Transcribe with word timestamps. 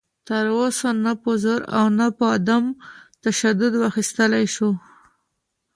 تر 0.27 0.45
اوسه 0.59 0.89
نه 1.05 1.13
په 1.21 1.31
زور 1.43 1.61
او 1.77 1.85
نه 1.99 2.07
په 2.17 2.25
عدم 2.35 2.63
تشدد 3.23 3.73
واخیستلی 3.77 4.45
شو 4.55 4.69